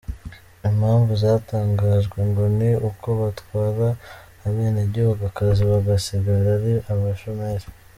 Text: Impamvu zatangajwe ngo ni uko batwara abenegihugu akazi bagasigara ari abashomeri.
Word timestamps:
Impamvu 0.69 1.11
zatangajwe 1.23 2.17
ngo 2.29 2.43
ni 2.57 2.71
uko 2.89 3.07
batwara 3.21 3.87
abenegihugu 4.45 5.21
akazi 5.31 5.61
bagasigara 5.71 6.47
ari 6.57 6.73
abashomeri. 6.93 7.65